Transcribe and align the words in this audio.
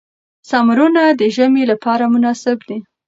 سمورونه 0.49 1.01
د 1.19 1.21
ژمي 1.35 1.63
لپاره 1.71 2.03
مناسب 2.13 2.57
دي. 2.67 2.77